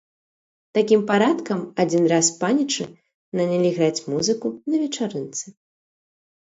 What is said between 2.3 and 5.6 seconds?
панічы нанялі граць музыку на вечарынцы.